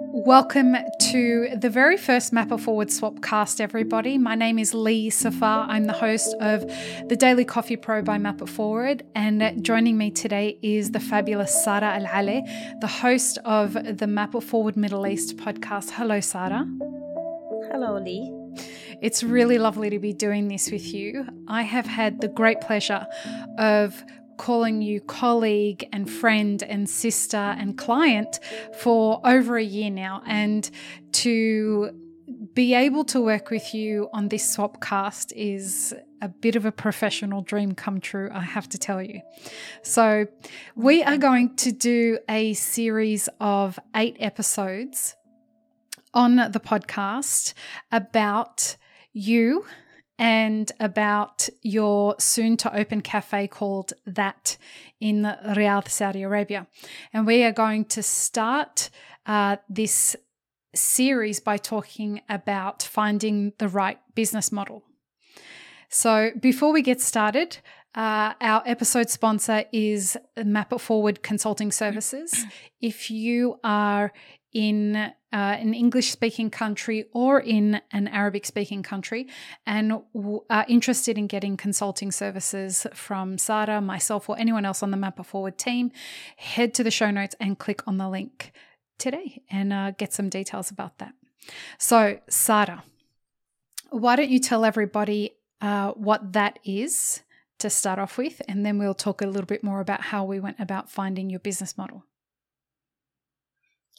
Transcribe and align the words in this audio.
Welcome 0.00 0.76
to 1.10 1.48
the 1.56 1.68
very 1.68 1.96
first 1.96 2.32
Map 2.32 2.52
It 2.52 2.60
Forward 2.60 2.88
Swapcast, 2.88 3.60
everybody. 3.60 4.16
My 4.16 4.36
name 4.36 4.58
is 4.58 4.72
Lee 4.72 5.10
Safar. 5.10 5.66
I'm 5.68 5.86
the 5.86 5.92
host 5.92 6.36
of 6.40 6.64
the 7.08 7.16
Daily 7.16 7.44
Coffee 7.44 7.76
Pro 7.76 8.02
by 8.02 8.16
Map 8.16 8.40
It 8.40 8.48
Forward. 8.48 9.02
And 9.16 9.64
joining 9.64 9.98
me 9.98 10.12
today 10.12 10.58
is 10.62 10.92
the 10.92 11.00
fabulous 11.00 11.64
Sara 11.64 11.96
Al 11.96 12.06
Ali, 12.06 12.44
the 12.80 12.86
host 12.86 13.38
of 13.44 13.72
the 13.98 14.06
Map 14.06 14.36
It 14.36 14.42
Forward 14.42 14.76
Middle 14.76 15.04
East 15.04 15.36
podcast. 15.36 15.90
Hello, 15.90 16.20
Sara. 16.20 16.64
Hello, 17.72 17.98
Lee. 17.98 18.32
It's 19.02 19.24
really 19.24 19.58
lovely 19.58 19.90
to 19.90 19.98
be 19.98 20.12
doing 20.12 20.46
this 20.46 20.70
with 20.70 20.94
you. 20.94 21.26
I 21.48 21.62
have 21.62 21.86
had 21.86 22.20
the 22.20 22.28
great 22.28 22.60
pleasure 22.60 23.04
of 23.58 24.04
calling 24.38 24.80
you 24.80 25.00
colleague 25.00 25.86
and 25.92 26.10
friend 26.10 26.62
and 26.62 26.88
sister 26.88 27.36
and 27.36 27.76
client 27.76 28.40
for 28.80 29.20
over 29.24 29.58
a 29.58 29.62
year 29.62 29.90
now. 29.90 30.22
And 30.26 30.70
to 31.12 31.90
be 32.54 32.74
able 32.74 33.04
to 33.04 33.20
work 33.20 33.50
with 33.50 33.74
you 33.74 34.08
on 34.12 34.28
this 34.28 34.56
swapcast 34.56 35.32
is 35.36 35.94
a 36.20 36.28
bit 36.28 36.56
of 36.56 36.64
a 36.64 36.72
professional 36.72 37.42
dream 37.42 37.72
come 37.72 38.00
true, 38.00 38.30
I 38.32 38.40
have 38.40 38.68
to 38.70 38.78
tell 38.78 39.02
you. 39.02 39.20
So, 39.82 40.26
we 40.74 41.02
are 41.02 41.16
going 41.16 41.54
to 41.56 41.72
do 41.72 42.18
a 42.28 42.54
series 42.54 43.28
of 43.40 43.78
eight 43.94 44.16
episodes 44.18 45.14
on 46.12 46.36
the 46.36 46.60
podcast 46.60 47.54
about 47.92 48.76
you 49.12 49.64
and 50.18 50.72
about 50.80 51.48
your 51.62 52.16
soon 52.18 52.56
to 52.58 52.76
open 52.76 53.00
cafe 53.00 53.46
called 53.46 53.92
That 54.06 54.56
in 55.00 55.22
Riyadh, 55.22 55.88
Saudi 55.88 56.22
Arabia. 56.22 56.66
And 57.12 57.26
we 57.26 57.44
are 57.44 57.52
going 57.52 57.84
to 57.86 58.02
start 58.02 58.90
uh, 59.26 59.56
this 59.68 60.16
series 60.74 61.40
by 61.40 61.56
talking 61.56 62.20
about 62.28 62.82
finding 62.82 63.52
the 63.58 63.68
right 63.68 63.98
business 64.14 64.50
model. 64.50 64.82
So, 65.88 66.32
before 66.38 66.72
we 66.72 66.82
get 66.82 67.00
started, 67.00 67.58
uh, 67.94 68.34
our 68.40 68.62
episode 68.66 69.08
sponsor 69.08 69.64
is 69.72 70.16
Map 70.36 70.72
It 70.72 70.80
Forward 70.80 71.22
Consulting 71.22 71.72
Services. 71.72 72.44
If 72.80 73.10
you 73.10 73.58
are 73.64 74.12
in 74.52 74.96
uh, 74.96 75.12
an 75.30 75.74
English 75.74 76.10
speaking 76.10 76.50
country 76.50 77.06
or 77.12 77.38
in 77.38 77.80
an 77.92 78.08
Arabic 78.08 78.46
speaking 78.46 78.82
country 78.82 79.28
and 79.66 79.92
are 80.48 80.64
interested 80.68 81.18
in 81.18 81.26
getting 81.26 81.56
consulting 81.56 82.10
services 82.10 82.86
from 82.94 83.36
Sara, 83.36 83.80
myself, 83.80 84.28
or 84.28 84.38
anyone 84.38 84.64
else 84.64 84.82
on 84.82 84.90
the 84.90 84.96
Map 84.96 85.20
It 85.20 85.26
Forward 85.26 85.58
team, 85.58 85.90
head 86.36 86.72
to 86.74 86.84
the 86.84 86.90
show 86.90 87.10
notes 87.10 87.34
and 87.38 87.58
click 87.58 87.86
on 87.86 87.98
the 87.98 88.08
link 88.08 88.52
today 88.98 89.42
and 89.50 89.72
uh, 89.72 89.90
get 89.92 90.12
some 90.12 90.28
details 90.28 90.70
about 90.70 90.98
that. 90.98 91.12
So, 91.78 92.18
Sara, 92.28 92.82
why 93.90 94.16
don't 94.16 94.30
you 94.30 94.40
tell 94.40 94.64
everybody 94.64 95.36
uh, 95.60 95.92
what 95.92 96.32
that 96.32 96.58
is 96.64 97.22
to 97.58 97.68
start 97.68 97.98
off 97.98 98.16
with, 98.16 98.40
and 98.48 98.64
then 98.64 98.78
we'll 98.78 98.94
talk 98.94 99.20
a 99.20 99.26
little 99.26 99.46
bit 99.46 99.64
more 99.64 99.80
about 99.80 100.00
how 100.00 100.24
we 100.24 100.38
went 100.38 100.60
about 100.60 100.90
finding 100.90 101.28
your 101.28 101.40
business 101.40 101.76
model. 101.76 102.04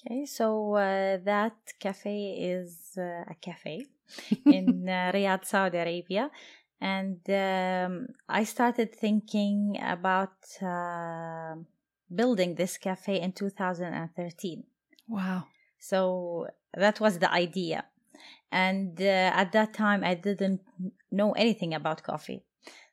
Okay, 0.06 0.26
so 0.26 0.76
uh, 0.76 1.18
that 1.26 1.56
cafe 1.78 2.38
is 2.40 2.98
uh, 2.98 3.26
a 3.28 3.36
cafe 3.42 3.86
in 4.46 4.88
uh, 4.88 5.12
Riyadh, 5.14 5.46
Saudi 5.46 5.78
Arabia. 5.78 6.32
And 6.80 7.20
um, 7.30 8.08
I 8.30 8.46
started 8.46 8.96
thinking 8.96 9.78
about 9.82 10.38
uh, 10.62 11.56
building 12.14 12.56
this 12.56 12.78
cafe 12.78 13.20
in 13.20 13.34
2013. 13.34 14.64
Wow. 15.10 15.44
So 15.78 16.48
that 16.74 17.02
was 17.02 17.20
the 17.20 17.32
idea. 17.32 17.84
And 18.52 19.00
uh, 19.02 19.32
at 19.36 19.52
that 19.52 19.74
time, 19.74 20.04
I 20.06 20.16
didn't 20.16 20.62
know 21.12 21.34
anything 21.34 21.74
about 21.74 22.04
coffee. 22.04 22.44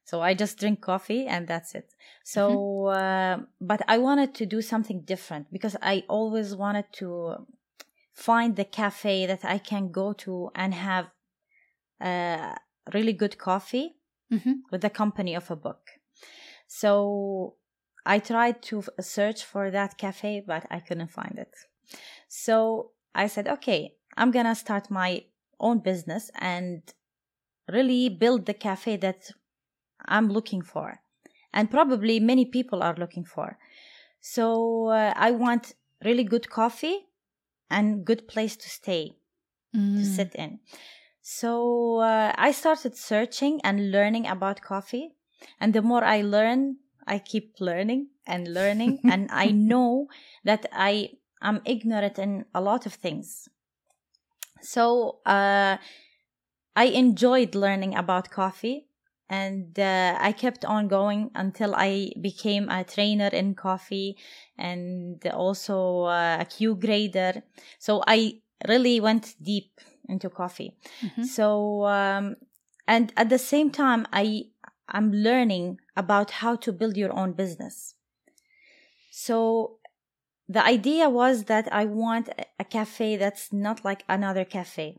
So 0.07 0.23
I 0.23 0.35
just 0.35 0.59
drink 0.59 0.81
coffee 0.81 1.27
and 1.27 1.49
that's 1.49 1.75
it. 1.75 1.93
So, 2.23 2.51
mm-hmm. 2.51 3.43
uh, 3.43 3.47
but 3.61 3.83
I 3.89 3.99
wanted 3.99 4.37
to 4.37 4.47
do 4.47 4.63
something 4.63 5.01
different 5.01 5.53
because 5.53 5.77
I 5.83 6.05
always 6.09 6.55
wanted 6.55 6.85
to 7.01 7.45
find 8.15 8.55
the 8.55 8.65
cafe 8.65 9.27
that 9.27 9.45
I 9.45 9.59
can 9.59 9.91
go 9.91 10.13
to 10.13 10.51
and 10.55 10.73
have 10.73 11.07
uh, 12.01 12.55
really 12.95 13.15
good 13.15 13.37
coffee 13.37 13.97
mm-hmm. 14.33 14.53
with 14.71 14.83
the 14.83 14.91
company 14.91 15.35
of 15.35 15.51
a 15.51 15.57
book. 15.57 15.91
So 16.69 17.57
I 18.07 18.21
tried 18.21 18.63
to 18.63 18.85
search 19.01 19.43
for 19.43 19.73
that 19.73 19.99
cafe, 19.99 20.41
but 20.47 20.67
I 20.71 20.79
couldn't 20.79 21.11
find 21.11 21.37
it. 21.37 21.53
So 22.29 22.93
I 23.13 23.27
said, 23.27 23.49
okay, 23.49 23.97
I'm 24.17 24.31
gonna 24.31 24.55
start 24.55 24.89
my 24.89 25.25
own 25.59 25.81
business 25.81 26.31
and 26.39 26.83
really 27.69 28.09
build 28.09 28.47
the 28.47 28.55
cafe 28.55 28.97
that 28.99 29.33
I'm 30.07 30.29
looking 30.29 30.63
for, 30.63 31.01
and 31.53 31.71
probably 31.71 32.21
many 32.21 32.45
people 32.45 32.83
are 32.83 32.95
looking 32.97 33.25
for. 33.25 33.59
So 34.21 34.89
uh, 34.89 35.13
I 35.17 35.31
want 35.31 35.75
really 36.05 36.25
good 36.25 36.51
coffee 36.51 37.07
and 37.71 38.05
good 38.05 38.29
place 38.29 38.57
to 38.57 38.69
stay, 38.69 39.17
mm. 39.75 39.99
to 39.99 40.05
sit 40.05 40.35
in. 40.35 40.61
So 41.23 41.99
uh, 41.99 42.33
I 42.37 42.53
started 42.53 42.97
searching 42.97 43.61
and 43.65 43.91
learning 43.91 44.27
about 44.27 44.61
coffee, 44.63 45.15
and 45.61 45.75
the 45.75 45.83
more 45.83 46.05
I 46.05 46.23
learn, 46.23 46.77
I 47.07 47.19
keep 47.19 47.55
learning 47.61 48.09
and 48.27 48.53
learning, 48.53 49.01
and 49.05 49.29
I 49.33 49.51
know 49.51 50.09
that 50.45 50.67
I 50.73 51.11
am 51.43 51.61
ignorant 51.65 52.19
in 52.19 52.45
a 52.55 52.61
lot 52.61 52.87
of 52.87 52.95
things. 52.95 53.49
So 54.61 55.19
uh, 55.27 55.77
I 56.75 56.85
enjoyed 56.85 57.55
learning 57.55 57.95
about 57.95 58.31
coffee 58.31 58.89
and 59.29 59.79
uh, 59.79 60.17
I 60.21 60.33
kept 60.33 60.65
on 60.65 60.89
going 60.89 61.31
until 61.35 61.75
I 61.75 62.13
became 62.21 62.69
a 62.69 62.85
trainer 62.85 63.29
in 63.29 63.55
coffee 63.55 64.17
and 64.57 65.25
also 65.27 66.05
uh, 66.05 66.39
a 66.41 66.45
Q 66.45 66.77
grader. 66.77 67.43
So 67.79 68.03
I 68.07 68.41
really 68.69 69.01
went 69.01 69.35
deep 69.43 69.81
into 70.09 70.31
coffee. 70.31 70.77
Mm-hmm. 71.03 71.25
So 71.25 71.87
um, 71.87 72.37
and 72.87 73.13
at 73.17 73.29
the 73.29 73.39
same 73.39 73.71
time, 73.71 74.07
I 74.13 74.45
I'm 74.89 75.13
learning 75.13 75.81
about 75.97 76.31
how 76.31 76.55
to 76.57 76.73
build 76.73 76.97
your 76.97 77.13
own 77.13 77.33
business. 77.33 77.95
So 79.11 79.79
the 80.49 80.65
idea 80.65 81.11
was 81.11 81.45
that 81.45 81.73
I 81.73 81.87
want 81.87 82.29
a 82.61 82.65
cafe 82.65 83.17
that's 83.17 83.53
not 83.53 83.85
like 83.85 84.05
another 84.09 84.45
cafe 84.45 84.99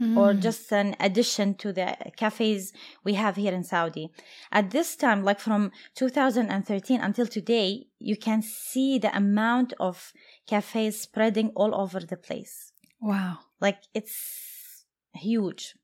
mm. 0.00 0.16
or 0.16 0.34
just 0.34 0.72
an 0.72 0.96
addition 1.00 1.54
to 1.54 1.72
the 1.72 1.96
cafes 2.16 2.72
we 3.04 3.14
have 3.14 3.36
here 3.36 3.52
in 3.52 3.64
Saudi. 3.64 4.10
At 4.52 4.70
this 4.70 4.96
time, 4.96 5.24
like 5.24 5.40
from 5.40 5.72
2013 5.94 7.00
until 7.00 7.26
today, 7.26 7.86
you 7.98 8.16
can 8.16 8.42
see 8.42 8.98
the 8.98 9.14
amount 9.16 9.72
of 9.80 10.12
cafes 10.46 11.00
spreading 11.00 11.50
all 11.54 11.74
over 11.74 12.00
the 12.00 12.16
place. 12.16 12.72
Wow. 13.00 13.38
Like 13.60 13.82
it's 13.94 14.84
huge. 15.14 15.74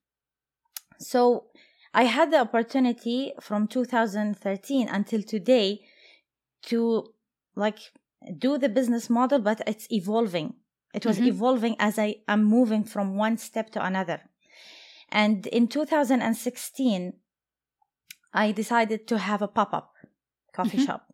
So 0.99 1.47
I 1.93 2.05
had 2.05 2.33
the 2.33 2.41
opportunity 2.41 3.33
from 3.41 3.69
2013 3.69 4.89
until 4.89 5.23
today 5.23 5.81
to 6.67 7.13
like 7.55 7.79
do 8.39 8.59
the 8.59 8.69
business 8.69 9.11
model, 9.11 9.39
but 9.39 9.61
it's 9.67 9.87
evolving. 9.91 10.55
It 10.95 11.05
was 11.05 11.17
mm-hmm. 11.17 11.27
evolving 11.27 11.77
as 11.81 11.99
I 11.99 12.17
am 12.29 12.45
moving 12.45 12.85
from 12.85 13.17
one 13.17 13.37
step 13.37 13.71
to 13.71 13.85
another. 13.85 14.21
And 15.11 15.47
in 15.49 15.67
2016, 15.67 17.13
I 18.33 18.53
decided 18.53 19.07
to 19.09 19.19
have 19.19 19.43
a 19.43 19.49
pop 19.49 19.75
up 19.75 19.93
coffee 20.55 20.79
mm-hmm. 20.79 20.87
shop 20.87 21.13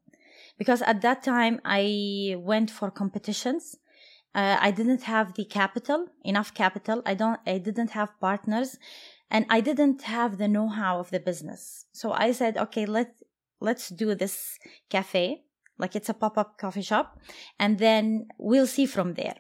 because 0.58 0.82
at 0.82 1.00
that 1.00 1.22
time 1.22 1.60
I 1.64 2.36
went 2.38 2.70
for 2.70 2.90
competitions. 2.90 3.76
Uh, 4.34 4.58
I 4.60 4.70
didn't 4.70 5.02
have 5.02 5.34
the 5.34 5.46
capital, 5.46 6.06
enough 6.24 6.54
capital. 6.54 7.02
I 7.04 7.14
don't, 7.14 7.40
I 7.46 7.58
didn't 7.58 7.90
have 7.90 8.20
partners 8.20 8.76
and 9.30 9.46
I 9.48 9.60
didn't 9.60 10.02
have 10.02 10.38
the 10.38 10.46
know 10.46 10.68
how 10.68 11.00
of 11.00 11.10
the 11.10 11.20
business. 11.20 11.86
So 11.92 12.12
I 12.12 12.32
said, 12.32 12.56
okay, 12.56 12.86
let, 12.86 13.14
let's 13.60 13.88
do 13.88 14.14
this 14.14 14.58
cafe. 14.88 15.42
Like 15.78 15.96
it's 15.96 16.10
a 16.10 16.14
pop 16.14 16.36
up 16.36 16.58
coffee 16.58 16.82
shop 16.82 17.18
and 17.58 17.78
then 17.78 18.28
we'll 18.38 18.66
see 18.66 18.86
from 18.86 19.14
there 19.14 19.36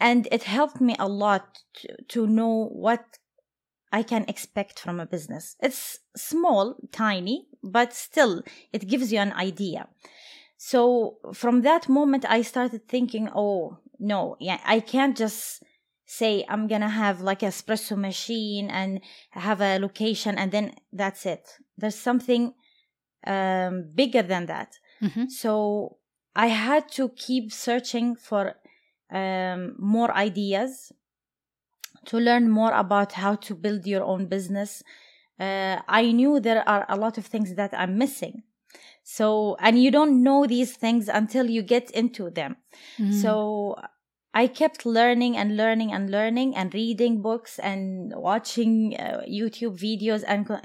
and 0.00 0.28
it 0.30 0.44
helped 0.44 0.80
me 0.80 0.94
a 0.98 1.08
lot 1.08 1.58
to, 1.74 1.96
to 2.08 2.26
know 2.26 2.68
what 2.72 3.18
I 3.92 4.02
can 4.02 4.24
expect 4.28 4.78
from 4.78 5.00
a 5.00 5.06
business. 5.06 5.56
It's 5.60 5.98
small, 6.16 6.76
tiny, 6.92 7.46
but 7.62 7.92
still 7.92 8.42
it 8.72 8.88
gives 8.88 9.12
you 9.12 9.18
an 9.18 9.32
idea. 9.32 9.88
So 10.56 11.18
from 11.32 11.62
that 11.62 11.88
moment, 11.88 12.24
I 12.28 12.42
started 12.42 12.88
thinking, 12.88 13.30
oh, 13.34 13.78
no, 13.98 14.36
yeah, 14.40 14.60
I 14.64 14.80
can't 14.80 15.16
just 15.16 15.62
say 16.04 16.44
I'm 16.48 16.66
going 16.68 16.80
to 16.80 16.88
have 16.88 17.20
like 17.20 17.42
an 17.42 17.50
espresso 17.50 17.96
machine 17.96 18.70
and 18.70 19.00
have 19.30 19.60
a 19.60 19.78
location 19.78 20.38
and 20.38 20.50
then 20.50 20.74
that's 20.92 21.26
it. 21.26 21.46
There's 21.76 21.94
something 21.94 22.54
um, 23.26 23.90
bigger 23.94 24.22
than 24.22 24.46
that. 24.46 24.78
Mm-hmm. 25.02 25.26
So 25.28 25.98
I 26.34 26.46
had 26.46 26.90
to 26.92 27.10
keep 27.10 27.52
searching 27.52 28.16
for 28.16 28.54
um, 29.10 29.74
more 29.78 30.14
ideas, 30.14 30.92
to 32.06 32.18
learn 32.18 32.48
more 32.48 32.72
about 32.72 33.12
how 33.12 33.34
to 33.34 33.54
build 33.54 33.86
your 33.86 34.02
own 34.02 34.26
business. 34.26 34.82
Uh, 35.38 35.78
I 35.88 36.12
knew 36.12 36.40
there 36.40 36.68
are 36.68 36.86
a 36.88 36.96
lot 36.96 37.18
of 37.18 37.26
things 37.26 37.54
that 37.54 37.72
I'm 37.76 37.98
missing. 37.98 38.42
So, 39.02 39.56
and 39.60 39.82
you 39.82 39.90
don't 39.90 40.22
know 40.22 40.46
these 40.46 40.76
things 40.76 41.08
until 41.08 41.48
you 41.48 41.62
get 41.62 41.90
into 41.92 42.30
them. 42.30 42.56
Mm. 42.98 43.22
So, 43.22 43.76
I 44.34 44.46
kept 44.46 44.84
learning 44.84 45.36
and 45.36 45.56
learning 45.56 45.92
and 45.92 46.10
learning 46.10 46.54
and 46.54 46.72
reading 46.74 47.22
books 47.22 47.58
and 47.58 48.12
watching 48.14 48.94
uh, 48.98 49.22
YouTube 49.28 49.80
videos 49.80 50.22
and 50.26 50.48
uh, 50.50 50.60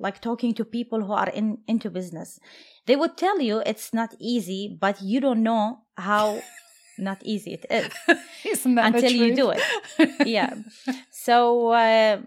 like 0.00 0.20
talking 0.20 0.52
to 0.54 0.64
people 0.64 1.04
who 1.04 1.12
are 1.12 1.28
in 1.28 1.58
into 1.68 1.90
business. 1.90 2.40
They 2.86 2.96
would 2.96 3.16
tell 3.16 3.40
you 3.40 3.62
it's 3.64 3.94
not 3.94 4.14
easy, 4.18 4.76
but 4.78 5.00
you 5.00 5.20
don't 5.20 5.42
know 5.42 5.84
how 5.96 6.42
not 6.98 7.20
easy 7.24 7.54
it 7.54 7.66
is 8.44 8.66
until 8.66 9.12
you 9.12 9.34
do 9.34 9.50
it. 9.50 9.62
yeah. 10.26 10.54
So 11.10 11.70
uh, 11.70 12.22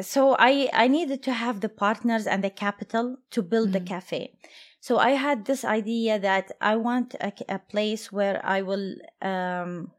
so 0.00 0.36
I 0.38 0.68
I 0.72 0.88
needed 0.88 1.22
to 1.24 1.32
have 1.32 1.60
the 1.60 1.68
partners 1.68 2.26
and 2.26 2.42
the 2.42 2.50
capital 2.50 3.16
to 3.30 3.42
build 3.42 3.70
mm. 3.70 3.72
the 3.72 3.80
cafe. 3.80 4.32
So 4.80 4.98
I 4.98 5.10
had 5.10 5.44
this 5.44 5.64
idea 5.64 6.18
that 6.20 6.52
I 6.60 6.76
want 6.76 7.14
a, 7.14 7.32
a 7.48 7.58
place 7.58 8.12
where 8.12 8.40
I 8.44 8.62
will 8.62 8.94
um, 9.20 9.90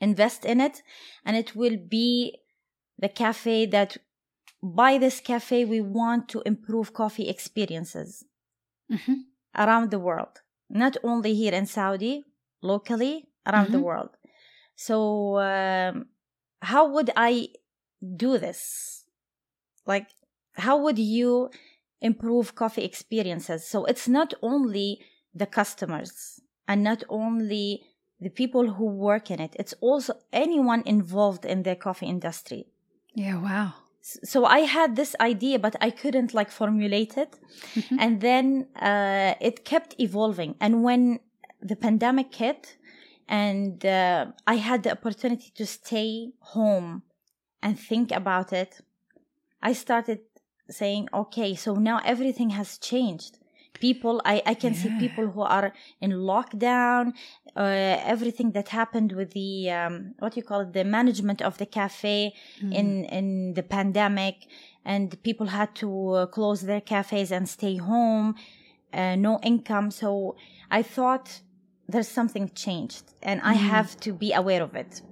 invest 0.00 0.44
in 0.44 0.60
it, 0.60 0.82
and 1.24 1.36
it 1.36 1.54
will 1.54 1.76
be 1.76 2.40
the 2.98 3.08
cafe 3.08 3.66
that 3.66 3.96
by 4.62 4.98
this 4.98 5.20
cafe 5.20 5.64
we 5.64 5.80
want 5.80 6.28
to 6.28 6.42
improve 6.44 6.92
coffee 6.92 7.28
experiences 7.28 8.24
mm-hmm. 8.90 9.14
around 9.56 9.90
the 9.90 9.98
world, 9.98 10.40
not 10.68 10.96
only 11.02 11.34
here 11.34 11.52
in 11.52 11.66
Saudi, 11.66 12.24
locally 12.62 13.28
around 13.46 13.64
mm-hmm. 13.64 13.72
the 13.72 13.80
world. 13.80 14.10
So, 14.76 15.38
um, 15.38 16.06
how 16.60 16.88
would 16.88 17.10
I 17.16 17.48
do 18.16 18.38
this? 18.38 19.04
Like, 19.86 20.08
how 20.54 20.78
would 20.78 20.98
you 20.98 21.50
improve 22.00 22.54
coffee 22.54 22.84
experiences? 22.84 23.66
So, 23.66 23.84
it's 23.84 24.08
not 24.08 24.34
only 24.42 25.00
the 25.34 25.46
customers 25.46 26.40
and 26.66 26.82
not 26.82 27.04
only 27.08 27.82
the 28.20 28.30
people 28.30 28.72
who 28.72 28.86
work 28.86 29.30
in 29.30 29.40
it, 29.40 29.56
it's 29.58 29.74
also 29.80 30.14
anyone 30.32 30.82
involved 30.86 31.44
in 31.44 31.64
the 31.64 31.76
coffee 31.76 32.06
industry. 32.06 32.66
Yeah, 33.14 33.42
wow 33.42 33.74
so 34.02 34.44
i 34.44 34.60
had 34.60 34.96
this 34.96 35.14
idea 35.20 35.58
but 35.58 35.76
i 35.80 35.88
couldn't 35.88 36.34
like 36.34 36.50
formulate 36.50 37.16
it 37.16 37.38
mm-hmm. 37.74 37.96
and 38.00 38.20
then 38.20 38.66
uh, 38.80 39.34
it 39.40 39.64
kept 39.64 39.94
evolving 39.98 40.56
and 40.60 40.82
when 40.82 41.20
the 41.62 41.76
pandemic 41.76 42.34
hit 42.34 42.76
and 43.28 43.84
uh, 43.86 44.26
i 44.46 44.56
had 44.56 44.82
the 44.82 44.90
opportunity 44.90 45.50
to 45.54 45.64
stay 45.66 46.32
home 46.40 47.02
and 47.62 47.78
think 47.78 48.10
about 48.10 48.52
it 48.52 48.80
i 49.62 49.72
started 49.72 50.20
saying 50.68 51.08
okay 51.12 51.54
so 51.54 51.74
now 51.74 52.00
everything 52.04 52.50
has 52.50 52.78
changed 52.78 53.38
people 53.80 54.20
i, 54.24 54.42
I 54.46 54.54
can 54.54 54.74
yeah. 54.74 54.80
see 54.80 54.98
people 54.98 55.30
who 55.30 55.42
are 55.42 55.72
in 56.00 56.10
lockdown 56.12 57.12
uh, 57.56 57.96
everything 58.14 58.52
that 58.52 58.68
happened 58.68 59.12
with 59.12 59.32
the 59.32 59.70
um, 59.70 60.14
what 60.18 60.36
you 60.36 60.42
call 60.42 60.60
it 60.60 60.72
the 60.72 60.84
management 60.84 61.42
of 61.42 61.58
the 61.58 61.66
cafe 61.66 62.34
mm. 62.60 62.74
in 62.74 63.04
in 63.04 63.54
the 63.54 63.62
pandemic 63.62 64.46
and 64.84 65.22
people 65.22 65.46
had 65.46 65.74
to 65.76 65.88
uh, 66.10 66.26
close 66.26 66.62
their 66.62 66.80
cafes 66.80 67.30
and 67.30 67.48
stay 67.48 67.76
home 67.76 68.34
uh, 68.92 69.16
no 69.16 69.38
income 69.42 69.90
so 69.90 70.36
i 70.70 70.82
thought 70.82 71.40
there's 71.92 72.08
something 72.08 72.50
changed 72.54 73.04
and 73.22 73.40
i 73.42 73.54
have 73.72 73.98
to 74.00 74.12
be 74.12 74.32
aware 74.32 74.62
of 74.62 74.74
it 74.74 75.02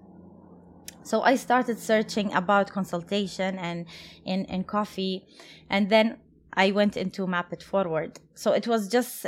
so 1.02 1.22
i 1.22 1.34
started 1.36 1.78
searching 1.78 2.32
about 2.32 2.70
consultation 2.70 3.58
and 3.58 3.86
in 4.24 4.44
in 4.46 4.64
coffee 4.64 5.26
and 5.68 5.90
then 5.90 6.16
i 6.54 6.70
went 6.70 6.96
into 6.96 7.26
map 7.26 7.52
it 7.52 7.62
forward 7.62 8.18
so 8.34 8.52
it 8.52 8.66
was 8.66 8.88
just 8.88 9.26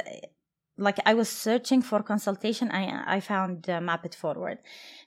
like 0.78 0.98
I 1.04 1.14
was 1.14 1.28
searching 1.28 1.82
for 1.82 2.02
consultation, 2.02 2.70
I 2.70 3.16
I 3.16 3.20
found 3.20 3.68
uh, 3.68 3.80
Map 3.80 4.04
It 4.04 4.14
Forward. 4.14 4.58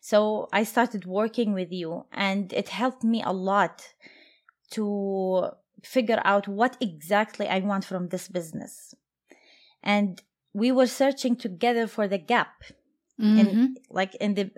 So 0.02 0.48
I 0.54 0.64
started 0.64 1.06
working 1.06 1.54
with 1.54 1.72
you, 1.72 2.06
and 2.12 2.54
it 2.54 2.70
helped 2.70 3.04
me 3.04 3.24
a 3.24 3.34
lot 3.34 3.82
to 4.72 5.50
figure 5.84 6.22
out 6.24 6.48
what 6.48 6.78
exactly 6.82 7.48
I 7.48 7.60
want 7.60 7.86
from 7.86 8.10
this 8.10 8.28
business. 8.28 8.96
And 9.84 10.22
we 10.56 10.72
were 10.72 10.88
searching 10.88 11.36
together 11.36 11.86
for 11.86 12.08
the 12.08 12.18
gap, 12.18 12.64
mm-hmm. 13.20 13.40
in 13.40 13.78
like 13.90 14.16
in 14.16 14.36
the 14.36 14.52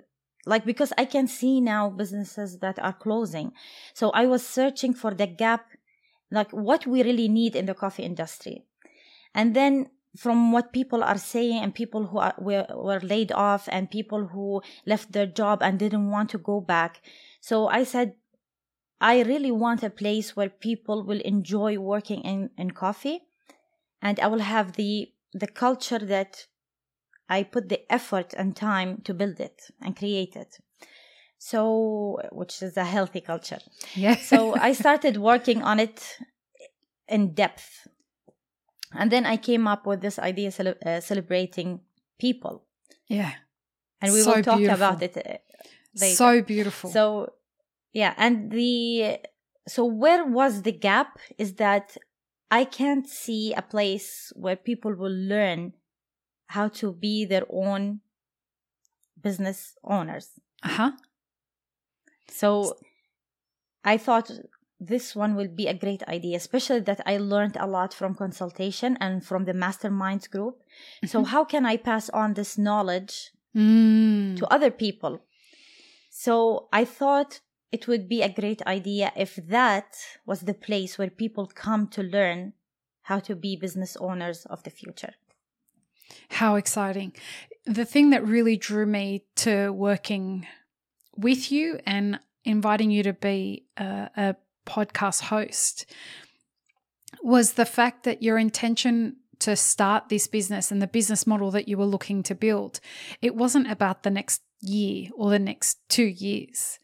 like 0.46 0.64
because 0.64 0.92
I 0.96 1.04
can 1.04 1.26
see 1.26 1.60
now 1.60 1.90
businesses 1.90 2.58
that 2.60 2.78
are 2.78 2.92
closing. 2.92 3.52
So 3.94 4.10
I 4.10 4.26
was 4.26 4.46
searching 4.46 4.94
for 4.94 5.12
the 5.12 5.26
gap, 5.26 5.66
like 6.30 6.50
what 6.52 6.86
we 6.86 7.02
really 7.02 7.28
need 7.28 7.56
in 7.56 7.66
the 7.66 7.74
coffee 7.74 8.04
industry. 8.04 8.62
And 9.34 9.54
then 9.54 9.90
from 10.16 10.52
what 10.52 10.72
people 10.72 11.02
are 11.02 11.18
saying 11.18 11.62
and 11.62 11.74
people 11.74 12.06
who 12.06 12.18
are, 12.18 12.34
were, 12.38 12.66
were 12.74 13.00
laid 13.00 13.32
off 13.32 13.68
and 13.70 13.90
people 13.90 14.28
who 14.28 14.62
left 14.86 15.12
their 15.12 15.26
job 15.26 15.62
and 15.62 15.78
didn't 15.78 16.10
want 16.10 16.30
to 16.30 16.38
go 16.38 16.60
back. 16.60 17.02
So 17.40 17.66
I 17.68 17.84
said, 17.84 18.14
I 19.00 19.22
really 19.22 19.50
want 19.50 19.82
a 19.82 19.90
place 19.90 20.34
where 20.34 20.48
people 20.48 21.04
will 21.04 21.20
enjoy 21.20 21.78
working 21.78 22.22
in, 22.22 22.50
in 22.56 22.70
coffee 22.70 23.20
and 24.00 24.18
I 24.18 24.28
will 24.28 24.40
have 24.40 24.72
the, 24.72 25.12
the 25.32 25.46
culture 25.46 25.98
that 25.98 26.46
I 27.28 27.42
put 27.42 27.68
the 27.68 27.80
effort 27.92 28.34
and 28.36 28.56
time 28.56 29.02
to 29.04 29.12
build 29.14 29.38
it 29.40 29.62
and 29.82 29.96
create 29.96 30.34
it. 30.36 30.58
So, 31.38 32.18
which 32.32 32.62
is 32.62 32.76
a 32.76 32.84
healthy 32.84 33.20
culture. 33.20 33.60
Yeah. 33.94 34.16
so 34.16 34.54
I 34.54 34.72
started 34.72 35.18
working 35.18 35.62
on 35.62 35.78
it 35.78 36.18
in 37.08 37.34
depth 37.34 37.86
and 38.94 39.10
then 39.10 39.26
i 39.26 39.36
came 39.36 39.66
up 39.66 39.86
with 39.86 40.00
this 40.00 40.18
idea 40.18 40.50
cele- 40.50 40.74
uh, 40.84 41.00
celebrating 41.00 41.80
people 42.18 42.64
yeah 43.06 43.32
and 44.00 44.12
we 44.12 44.20
so 44.22 44.34
will 44.34 44.42
talk 44.42 44.58
beautiful. 44.58 44.74
about 44.86 45.02
it 45.02 45.16
uh, 45.16 45.36
later. 46.00 46.16
so 46.16 46.42
beautiful 46.42 46.90
so 46.90 47.32
yeah 47.92 48.14
and 48.16 48.50
the 48.50 49.18
so 49.66 49.84
where 49.84 50.24
was 50.24 50.62
the 50.62 50.72
gap 50.72 51.18
is 51.36 51.54
that 51.54 51.96
i 52.50 52.64
can't 52.64 53.08
see 53.08 53.52
a 53.54 53.62
place 53.62 54.32
where 54.36 54.56
people 54.56 54.94
will 54.94 55.12
learn 55.12 55.72
how 56.48 56.68
to 56.68 56.92
be 56.92 57.24
their 57.24 57.44
own 57.50 58.00
business 59.22 59.76
owners 59.84 60.40
uh-huh 60.62 60.92
so 62.28 62.74
i 63.84 63.96
thought 63.96 64.30
this 64.80 65.16
one 65.16 65.34
will 65.34 65.48
be 65.48 65.66
a 65.66 65.74
great 65.74 66.02
idea, 66.04 66.36
especially 66.36 66.80
that 66.80 67.00
I 67.04 67.16
learned 67.16 67.56
a 67.58 67.66
lot 67.66 67.92
from 67.92 68.14
consultation 68.14 68.96
and 69.00 69.24
from 69.24 69.44
the 69.44 69.52
masterminds 69.52 70.30
group. 70.30 70.62
So, 71.04 71.20
mm-hmm. 71.20 71.30
how 71.30 71.44
can 71.44 71.66
I 71.66 71.76
pass 71.76 72.08
on 72.10 72.34
this 72.34 72.56
knowledge 72.56 73.32
mm. 73.56 74.36
to 74.36 74.46
other 74.46 74.70
people? 74.70 75.20
So, 76.10 76.68
I 76.72 76.84
thought 76.84 77.40
it 77.70 77.86
would 77.86 78.08
be 78.08 78.22
a 78.22 78.32
great 78.32 78.62
idea 78.66 79.12
if 79.16 79.36
that 79.36 79.96
was 80.24 80.40
the 80.40 80.54
place 80.54 80.98
where 80.98 81.10
people 81.10 81.46
come 81.46 81.86
to 81.88 82.02
learn 82.02 82.54
how 83.02 83.18
to 83.20 83.34
be 83.34 83.56
business 83.56 83.96
owners 83.96 84.46
of 84.46 84.62
the 84.62 84.70
future. 84.70 85.14
How 86.30 86.56
exciting. 86.56 87.12
The 87.66 87.84
thing 87.84 88.10
that 88.10 88.26
really 88.26 88.56
drew 88.56 88.86
me 88.86 89.24
to 89.36 89.70
working 89.70 90.46
with 91.16 91.52
you 91.52 91.78
and 91.86 92.20
inviting 92.44 92.90
you 92.90 93.02
to 93.02 93.12
be 93.12 93.66
a, 93.76 94.10
a 94.16 94.36
podcast 94.66 95.22
host 95.22 95.86
was 97.22 97.54
the 97.54 97.66
fact 97.66 98.04
that 98.04 98.22
your 98.22 98.38
intention 98.38 99.16
to 99.40 99.54
start 99.54 100.08
this 100.08 100.26
business 100.26 100.70
and 100.70 100.82
the 100.82 100.86
business 100.86 101.26
model 101.26 101.50
that 101.50 101.68
you 101.68 101.78
were 101.78 101.84
looking 101.84 102.22
to 102.24 102.34
build, 102.34 102.80
it 103.22 103.34
wasn't 103.34 103.70
about 103.70 104.02
the 104.02 104.10
next 104.10 104.42
year 104.60 105.08
or 105.16 105.30
the 105.30 105.38
next 105.38 105.78
two 105.88 106.06
years. 106.06 106.78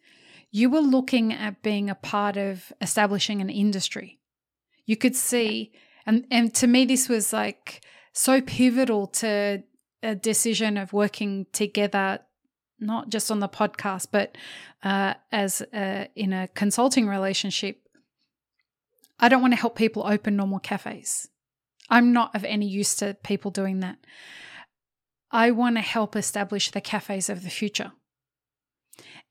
You 0.55 0.71
were 0.71 0.79
looking 0.79 1.33
at 1.33 1.65
being 1.65 1.91
a 1.91 1.97
part 1.97 2.37
of 2.37 2.73
establishing 2.81 3.41
an 3.41 3.51
industry. 3.51 4.21
You 4.87 4.97
could 4.97 5.17
see, 5.17 5.73
and, 6.07 6.25
and 6.31 6.55
to 6.55 6.69
me, 6.69 6.85
this 6.85 7.09
was 7.09 7.33
like 7.33 7.85
so 8.13 8.41
pivotal 8.41 9.09
to 9.09 9.65
a 10.01 10.15
decision 10.15 10.77
of 10.77 10.93
working 10.93 11.47
together 11.53 12.21
not 12.79 13.09
just 13.09 13.33
on 13.33 13.41
the 13.41 13.49
podcast, 13.49 14.07
but 14.13 14.37
uh, 14.85 15.15
as 15.33 15.61
a, 15.73 16.09
in 16.15 16.33
a 16.33 16.47
consulting 16.47 17.09
relationship, 17.09 17.81
I 19.19 19.29
don't 19.29 19.43
want 19.43 19.55
to 19.55 19.61
help 19.61 19.75
people 19.75 20.07
open 20.07 20.37
normal 20.37 20.61
cafes. 20.61 21.27
I'm 21.91 22.13
not 22.13 22.33
of 22.33 22.45
any 22.45 22.69
use 22.69 22.95
to 22.97 23.15
people 23.25 23.51
doing 23.51 23.81
that. 23.81 23.99
I 25.33 25.51
want 25.51 25.79
to 25.79 25.83
help 25.83 26.15
establish 26.15 26.71
the 26.71 26.81
cafes 26.81 27.29
of 27.29 27.43
the 27.43 27.51
future. 27.51 27.91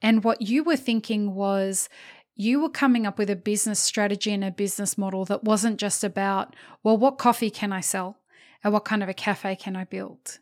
And 0.04 0.24
what 0.24 0.42
you 0.42 0.64
were 0.64 0.76
thinking 0.76 1.34
was 1.34 1.90
you 2.36 2.60
were 2.60 2.70
coming 2.70 3.08
up 3.08 3.18
with 3.18 3.30
a 3.30 3.36
business 3.36 3.80
strategy 3.80 4.32
and 4.34 4.44
a 4.44 4.52
business 4.52 4.98
model 4.98 5.26
that 5.26 5.44
wasn't 5.44 5.80
just 5.80 6.04
about, 6.04 6.56
well, 6.84 6.98
what 6.98 7.18
coffee 7.18 7.50
can 7.50 7.72
I 7.72 7.82
sell 7.82 8.18
and 8.64 8.74
what 8.74 8.86
kind 8.86 9.02
of 9.02 9.10
a 9.10 9.14
cafe 9.14 9.56
can 9.56 9.76
I 9.76 9.86
build? 9.86 10.40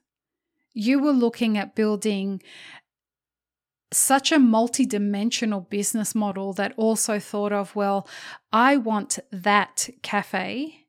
You 0.73 0.99
were 0.99 1.11
looking 1.11 1.57
at 1.57 1.75
building 1.75 2.41
such 3.93 4.31
a 4.31 4.39
multi-dimensional 4.39 5.61
business 5.61 6.15
model 6.15 6.53
that 6.53 6.73
also 6.77 7.19
thought 7.19 7.51
of 7.51 7.75
well 7.75 8.07
i 8.53 8.77
want 8.77 9.19
that 9.33 9.89
cafe 10.01 10.85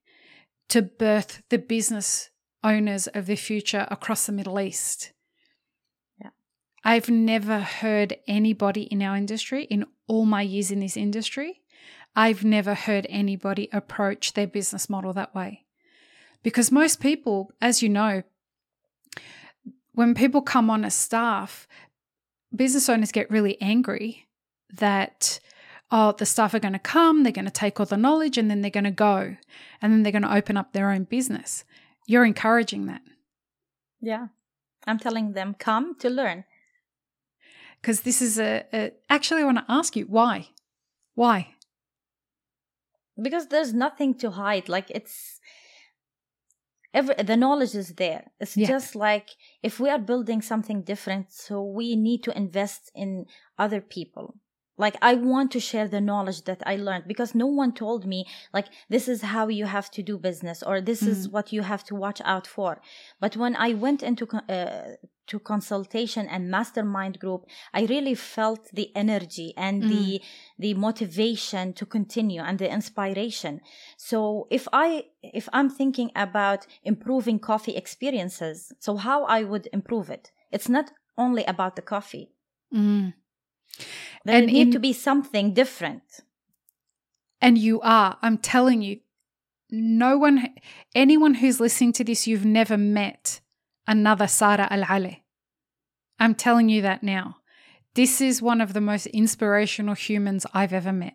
to 0.69 0.81
birth 0.81 1.43
the 1.49 1.59
business 1.59 2.31
owners 2.65 3.07
of 3.09 3.27
the 3.27 3.37
future 3.37 3.87
across 3.91 4.27
the 4.27 4.33
middle 4.33 4.59
east. 4.59 5.13
I've 6.85 7.09
never 7.09 7.61
heard 7.61 8.17
anybody 8.27 8.83
in 8.83 9.03
our 9.03 9.17
industry 9.17 9.65
in 9.65 9.85
all 10.07 10.25
my 10.25 10.43
years 10.43 10.71
in 10.71 10.81
this 10.81 10.97
industry 10.97 11.63
i've 12.15 12.45
never 12.45 12.75
heard 12.75 13.07
anybody 13.09 13.69
approach 13.73 14.33
their 14.33 14.47
business 14.47 14.89
model 14.89 15.13
that 15.13 15.35
way 15.35 15.65
because 16.43 16.71
most 16.73 17.01
people 17.01 17.51
as 17.61 17.83
you 17.83 17.89
know 17.89 18.23
when 19.95 20.15
people 20.15 20.43
come 20.43 20.71
on 20.71 20.85
as 20.85 20.95
staff 20.95 21.67
business 22.55 22.89
owners 22.89 23.13
get 23.13 23.31
really 23.31 23.61
angry 23.61 24.27
that 24.73 25.39
oh 25.91 26.13
the 26.13 26.27
staff 26.27 26.55
are 26.55 26.59
going 26.59 26.73
to 26.73 26.79
come 26.79 27.23
they're 27.23 27.33
going 27.33 27.45
to 27.45 27.51
take 27.51 27.79
all 27.79 27.87
the 27.87 27.97
knowledge 27.97 28.37
and 28.37 28.51
then 28.51 28.61
they're 28.61 28.71
going 28.71 28.85
to 28.85 28.91
go 28.91 29.37
and 29.81 29.93
then 29.93 30.03
they're 30.03 30.13
going 30.13 30.23
to 30.23 30.35
open 30.35 30.57
up 30.57 30.73
their 30.73 30.91
own 30.91 31.05
business 31.05 31.65
you're 32.07 32.25
encouraging 32.25 32.87
that 32.87 33.03
Yeah. 34.03 34.27
I'm 34.87 34.99
telling 34.99 35.33
them 35.33 35.55
come 35.55 35.95
to 36.01 36.11
learn. 36.11 36.45
Because 37.83 38.01
this 38.03 38.23
is 38.23 38.39
a, 38.39 38.65
a 38.73 38.93
actually 39.11 39.43
i 39.43 39.45
want 39.45 39.59
to 39.59 39.65
ask 39.69 39.97
you 39.97 40.07
why? 40.07 40.49
Why? 41.15 41.55
Because 43.21 43.49
there's 43.49 43.75
nothing 43.75 44.15
to 44.15 44.31
hide 44.31 44.69
like 44.69 44.91
it's 44.91 45.41
every 46.95 47.15
the 47.17 47.37
knowledge 47.37 47.75
is 47.75 47.95
there. 47.95 48.31
It's 48.41 48.57
Yeah. 48.57 48.69
just 48.69 48.95
like 48.95 49.31
if 49.63 49.79
we 49.81 49.91
are 49.91 49.99
building 49.99 50.41
something 50.43 50.83
different 50.83 51.33
so 51.33 51.63
we 51.63 51.97
need 51.97 52.23
to 52.25 52.37
invest 52.37 52.91
in 52.95 53.27
other 53.59 53.81
people 53.81 54.39
like 54.77 54.97
i 55.03 55.15
want 55.15 55.51
to 55.53 55.61
share 55.61 55.89
the 55.89 56.01
knowledge 56.01 56.43
that 56.45 56.63
i 56.67 56.77
learned 56.77 57.05
because 57.07 57.35
no 57.35 57.47
one 57.47 57.73
told 57.73 58.07
me 58.07 58.25
like 58.53 58.67
this 58.89 59.09
is 59.09 59.23
how 59.23 59.49
you 59.49 59.67
have 59.67 59.91
to 59.91 60.03
do 60.03 60.19
business 60.19 60.63
or 60.63 60.81
this 60.81 61.03
is 61.03 61.29
what 61.29 61.53
you 61.53 61.63
have 61.63 61.85
to 61.85 61.95
watch 61.95 62.21
out 62.25 62.47
for. 62.47 62.81
But 63.21 63.37
when 63.37 63.57
i 63.57 63.75
went 63.75 64.03
into 64.03 64.27
uh, 64.27 64.97
to 65.27 65.39
consultation 65.39 66.27
and 66.27 66.51
mastermind 66.51 67.19
group 67.19 67.47
i 67.73 67.85
really 67.85 68.15
felt 68.15 68.69
the 68.73 68.91
energy 68.97 69.55
and 69.57 69.83
the 69.85 70.21
the 70.59 70.75
motivation 70.75 71.73
to 71.73 71.87
continue 71.87 72.43
and 72.43 72.59
the 72.59 72.71
inspiration. 72.71 73.61
So 73.97 74.47
if 74.51 74.67
i 74.73 75.05
if 75.23 75.49
i'm 75.53 75.71
thinking 75.71 76.11
about 76.17 76.67
improving 76.83 77.39
coffee 77.39 77.77
experiences 77.77 78.73
so 78.79 78.97
how 78.97 79.25
i 79.25 79.43
would 79.43 79.69
improve 79.73 80.11
it? 80.11 80.33
It's 80.51 80.69
not 80.69 80.93
only 81.17 81.45
about 81.45 81.77
the 81.77 81.83
coffee. 81.83 82.31
Mm. 82.75 83.15
There 84.25 84.37
And 84.37 84.47
need 84.47 84.61
in- 84.69 84.71
to 84.73 84.79
be 84.79 84.93
something 84.93 85.53
different 85.55 86.03
And 87.41 87.59
you 87.59 87.81
are. 87.81 88.19
I'm 88.23 88.39
telling 88.39 88.83
you, 88.83 89.01
no 89.71 90.17
one, 90.17 90.55
anyone 90.95 91.35
who's 91.35 91.59
listening 91.59 91.93
to 91.95 92.05
this, 92.05 92.27
you've 92.29 92.45
never 92.45 92.77
met 92.77 93.41
another 93.87 94.29
Sara 94.29 94.69
Al 94.71 94.85
Ali. 94.85 95.25
I'm 96.21 96.35
telling 96.37 96.69
you 96.69 96.83
that 96.83 97.03
now. 97.03 97.39
This 97.95 98.21
is 98.21 98.41
one 98.41 98.61
of 98.61 98.75
the 98.75 98.81
most 98.81 99.07
inspirational 99.07 99.95
humans 99.95 100.47
I've 100.55 100.73
ever 100.73 100.93
met. 100.93 101.15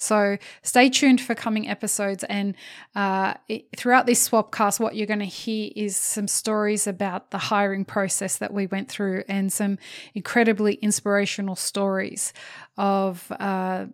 So 0.00 0.38
stay 0.62 0.88
tuned 0.88 1.20
for 1.20 1.34
coming 1.34 1.68
episodes. 1.68 2.24
And 2.24 2.54
uh, 2.96 3.34
it, 3.48 3.66
throughout 3.76 4.06
this 4.06 4.28
swapcast, 4.28 4.80
what 4.80 4.96
you're 4.96 5.06
going 5.06 5.20
to 5.20 5.26
hear 5.26 5.70
is 5.76 5.96
some 5.96 6.26
stories 6.26 6.86
about 6.86 7.30
the 7.30 7.38
hiring 7.38 7.84
process 7.84 8.38
that 8.38 8.52
we 8.52 8.66
went 8.66 8.88
through 8.88 9.24
and 9.28 9.52
some 9.52 9.78
incredibly 10.14 10.74
inspirational 10.74 11.54
stories 11.54 12.32
of. 12.76 13.30
Uh, 13.38 13.86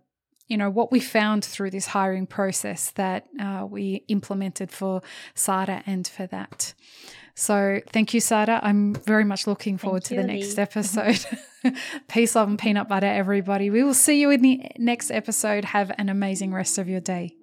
you 0.48 0.56
know 0.56 0.70
what 0.70 0.92
we 0.92 1.00
found 1.00 1.44
through 1.44 1.70
this 1.70 1.86
hiring 1.86 2.26
process 2.26 2.90
that 2.92 3.26
uh, 3.40 3.66
we 3.68 4.04
implemented 4.08 4.70
for 4.70 5.02
Sara 5.34 5.82
and 5.86 6.06
for 6.06 6.26
that. 6.28 6.74
So 7.34 7.80
thank 7.92 8.14
you, 8.14 8.20
Sara. 8.20 8.60
I'm 8.62 8.94
very 8.94 9.24
much 9.24 9.46
looking 9.46 9.76
forward 9.76 10.04
to 10.04 10.14
you, 10.14 10.22
the 10.22 10.26
next 10.26 10.58
episode. 10.66 11.24
Peace, 12.08 12.34
love, 12.34 12.48
and 12.48 12.58
peanut 12.58 12.88
butter, 12.88 13.06
everybody. 13.06 13.68
We 13.68 13.82
will 13.82 13.94
see 13.94 14.20
you 14.20 14.30
in 14.30 14.40
the 14.40 14.70
next 14.78 15.10
episode. 15.10 15.66
Have 15.66 15.92
an 15.98 16.08
amazing 16.08 16.54
rest 16.54 16.78
of 16.78 16.88
your 16.88 17.00
day. 17.00 17.36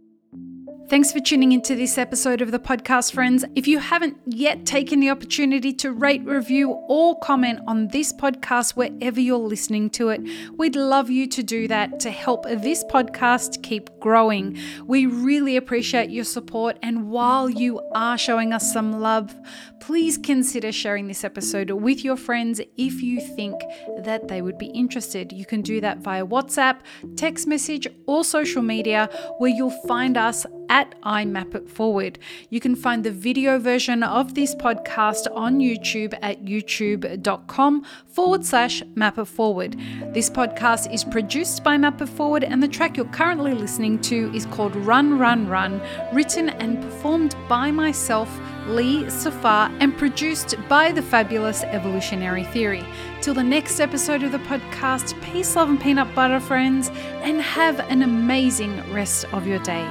Thanks 0.90 1.14
for 1.14 1.22
tuning 1.22 1.54
into 1.54 1.76
this 1.76 1.98
episode 1.98 2.42
of 2.42 2.52
the 2.52 2.60
podcast, 2.60 3.14
friends. 3.14 3.46
If 3.56 3.68
you 3.68 3.80
haven't 3.80 4.18
yet 4.26 4.66
taken 4.66 5.00
the 5.00 5.10
opportunity 5.10 5.72
to 5.74 5.92
rate, 5.92 6.24
review, 6.26 6.72
or 6.72 7.18
comment 7.20 7.62
on 7.68 7.88
this 7.88 8.12
podcast 8.12 8.76
wherever 8.76 9.20
you're 9.20 9.38
listening 9.38 9.90
to 9.92 10.10
it, 10.10 10.22
we'd 10.56 10.76
love 10.76 11.10
you 11.10 11.26
to 11.28 11.42
do 11.42 11.68
that 11.70 12.00
to 12.02 12.12
help 12.12 12.44
this 12.44 12.84
podcast 12.84 13.64
keep 13.64 13.90
growing. 14.02 14.60
We 14.86 15.06
really 15.06 15.56
appreciate 15.56 16.10
your 16.10 16.26
support, 16.26 16.78
and 16.84 17.10
while 17.10 17.50
you 17.50 17.80
are 17.96 18.18
showing 18.18 18.52
us 18.52 18.72
some 18.72 19.00
love, 19.00 19.34
please 19.80 20.18
consider 20.18 20.72
sharing 20.72 21.08
this 21.08 21.24
episode 21.24 21.72
with 21.72 22.04
your 22.04 22.18
friends 22.18 22.62
if 22.78 23.02
you 23.02 23.20
think 23.20 23.60
that 24.00 24.28
they 24.28 24.42
would 24.42 24.58
be 24.58 24.68
interested. 24.68 25.32
You 25.32 25.46
can 25.46 25.62
do 25.62 25.82
that 25.82 26.00
via 26.00 26.26
WhatsApp, 26.26 26.82
text 27.16 27.48
message, 27.48 27.88
or 28.06 28.24
social 28.24 28.62
media, 28.62 29.10
where 29.40 29.50
you'll 29.50 29.72
find 29.88 30.18
us 30.18 30.46
at 30.70 30.96
I 31.04 31.26
Map 31.26 31.56
It 31.56 31.70
Forward. 31.70 32.20
You 32.50 32.60
can 32.60 32.76
find 32.76 33.04
the 33.04 33.12
video 33.12 33.60
version 33.60 34.04
of 34.04 34.36
this 34.36 34.56
podcast 34.56 35.28
on 35.34 35.60
YouTube 35.60 36.18
at 36.22 36.46
youtube.com 36.46 37.86
forward 38.08 38.46
slash 38.46 38.84
Map 38.96 39.18
It 39.18 39.26
Forward. 39.26 39.78
This 40.14 40.30
podcast 40.30 40.94
is 40.94 41.04
produced 41.04 41.64
by 41.64 41.78
Map 41.78 42.00
Forward, 42.08 42.44
and 42.44 42.62
the 42.62 42.68
track 42.68 42.98
you're 42.98 43.06
currently 43.08 43.54
listening 43.54 44.00
to 44.02 44.32
is 44.36 44.46
called 44.48 44.76
Run, 44.76 45.18
Run, 45.18 45.48
Run, 45.48 45.82
written 46.12 46.50
and 46.50 46.82
performed 46.82 47.36
by 47.48 47.72
myself. 47.72 48.30
Lee 48.68 49.10
Safar 49.10 49.70
and 49.80 49.98
produced 49.98 50.56
by 50.70 50.92
the 50.92 51.02
fabulous 51.02 51.64
Evolutionary 51.64 52.46
Theory. 52.46 52.84
Till 53.22 53.34
the 53.34 53.44
next 53.44 53.80
episode 53.80 54.24
of 54.24 54.32
the 54.32 54.40
podcast, 54.40 55.22
peace, 55.22 55.56
love, 55.56 55.70
and 55.70 55.80
peanut 55.80 56.14
butter, 56.16 56.40
friends, 56.40 56.90
and 57.22 57.42
have 57.42 57.80
an 57.92 58.02
amazing 58.02 58.82
rest 58.94 59.26
of 59.34 59.46
your 59.48 59.60
day. 59.60 59.86